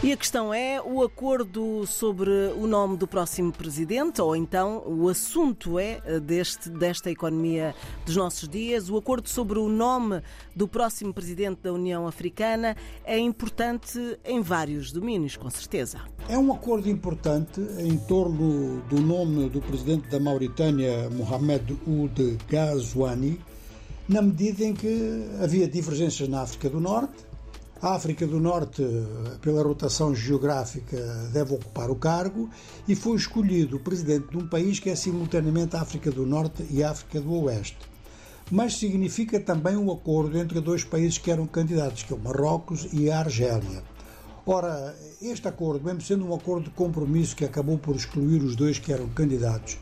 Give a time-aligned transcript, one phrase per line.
[0.00, 5.08] E a questão é o acordo sobre o nome do próximo presidente, ou então o
[5.08, 7.74] assunto é eh, deste, desta economia
[8.06, 8.88] dos nossos dias.
[8.88, 10.22] O acordo sobre o nome
[10.54, 15.98] do próximo presidente da União Africana é importante em vários domínios, com certeza.
[16.28, 23.40] É um acordo importante em torno do nome do presidente da Mauritânia, Mohamed Ould Ghazouani,
[24.08, 27.26] na medida em que havia divergências na África do Norte
[27.80, 28.82] a África do Norte,
[29.40, 30.96] pela rotação geográfica,
[31.32, 32.50] deve ocupar o cargo
[32.88, 36.66] e foi escolhido o presidente de um país que é simultaneamente a África do Norte
[36.70, 37.78] e a África do Oeste.
[38.50, 42.88] Mas significa também um acordo entre dois países que eram candidatos, que é o Marrocos
[42.92, 43.84] e a Argélia.
[44.44, 48.78] Ora, este acordo, mesmo sendo um acordo de compromisso que acabou por excluir os dois
[48.78, 49.78] que eram candidatos,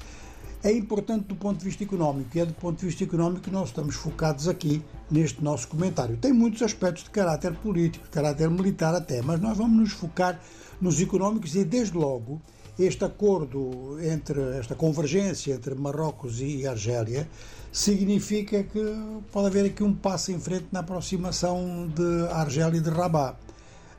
[0.67, 3.53] é importante do ponto de vista económico e é do ponto de vista económico que
[3.53, 6.17] nós estamos focados aqui neste nosso comentário.
[6.17, 10.41] Tem muitos aspectos de caráter político, de caráter militar até, mas nós vamos nos focar
[10.81, 12.43] nos económicos e, desde logo,
[12.77, 17.29] este acordo entre esta convergência entre Marrocos e Argélia
[17.71, 18.83] significa que
[19.31, 23.37] pode haver aqui um passo em frente na aproximação de Argélia e de Rabat.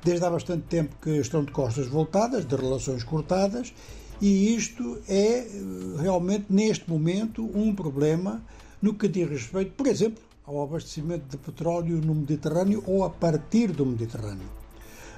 [0.03, 3.73] Desde há bastante tempo que estão de costas voltadas, de relações cortadas,
[4.21, 5.47] e isto é eh,
[5.99, 8.41] realmente, neste momento, um problema
[8.81, 13.71] no que diz respeito, por exemplo, ao abastecimento de petróleo no Mediterrâneo ou a partir
[13.71, 14.47] do Mediterrâneo.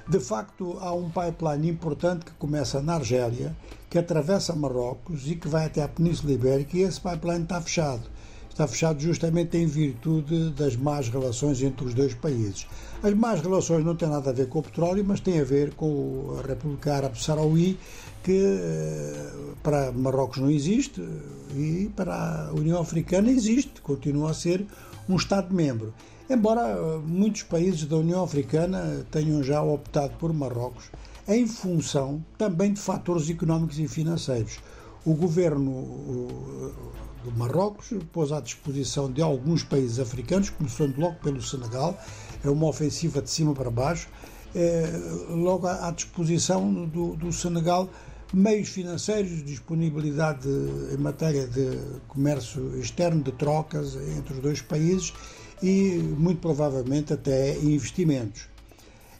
[0.08, 3.56] De facto, há um pipeline importante que começa na Argélia,
[3.88, 8.02] que atravessa Marrocos e que vai até a Península Ibérica, e esse pipeline está fechado.
[8.50, 12.66] Está fechado justamente em virtude das más relações entre os dois países.
[13.02, 15.72] As más relações não têm nada a ver com o petróleo, mas têm a ver
[15.74, 17.78] com a República Árabe Saharaui,
[18.22, 19.30] que eh,
[19.62, 21.00] para Marrocos não existe
[21.54, 24.66] e para a União Africana existe, continua a ser
[25.08, 25.94] um Estado-membro.
[26.28, 30.90] Embora eh, muitos países da União Africana tenham já optado por Marrocos
[31.26, 34.58] em função também de fatores económicos e financeiros.
[35.04, 36.72] O governo
[37.36, 41.98] Marrocos pôs à disposição de alguns países africanos, começando logo pelo Senegal,
[42.44, 44.08] é uma ofensiva de cima para baixo,
[44.54, 44.90] é,
[45.30, 47.88] logo à disposição do, do Senegal
[48.32, 55.12] meios financeiros, disponibilidade em matéria de comércio externo, de trocas entre os dois países
[55.62, 58.48] e, muito provavelmente, até investimentos.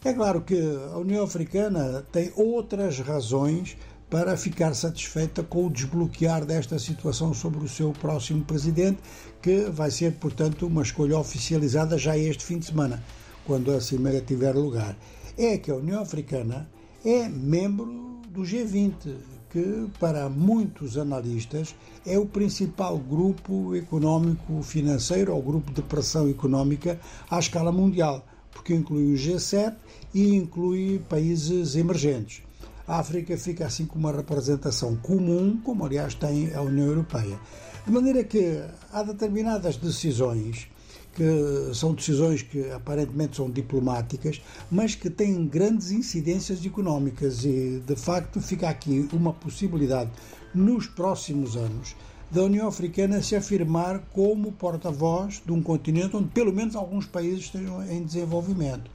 [0.05, 0.57] É claro que
[0.93, 3.77] a União Africana tem outras razões
[4.11, 8.99] para ficar satisfeita com o desbloquear desta situação sobre o seu próximo presidente,
[9.41, 13.01] que vai ser, portanto, uma escolha oficializada já este fim de semana,
[13.47, 14.97] quando a cimeira tiver lugar.
[15.39, 16.69] É que a União Africana
[17.05, 19.17] é membro do G20,
[19.49, 27.01] que para muitos analistas é o principal grupo económico financeiro ou grupo de pressão económica
[27.31, 29.75] à escala mundial, porque inclui o G7
[30.13, 32.50] e inclui países emergentes.
[32.91, 37.39] A África fica assim com uma representação comum, como aliás tem a União Europeia.
[37.87, 38.61] De maneira que
[38.93, 40.67] há determinadas decisões
[41.15, 47.95] que são decisões que aparentemente são diplomáticas, mas que têm grandes incidências económicas e, de
[47.95, 50.11] facto, fica aqui uma possibilidade
[50.53, 51.95] nos próximos anos
[52.29, 57.45] da União Africana se afirmar como porta-voz de um continente onde pelo menos alguns países
[57.45, 58.91] estejam em desenvolvimento.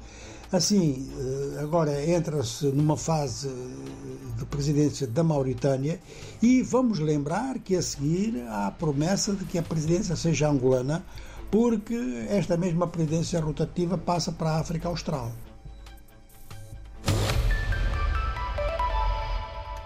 [0.56, 3.50] Assim, eh, agora entra-se numa fase
[4.38, 6.00] de presidência da Mauritânia
[6.42, 11.06] e vamos lembrar que a seguir há a promessa de que a presidência seja angolana,
[11.52, 11.94] porque
[12.30, 15.30] esta mesma presidência rotativa passa para a África Austral.